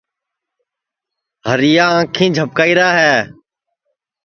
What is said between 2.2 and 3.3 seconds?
جھپکائیرا ہے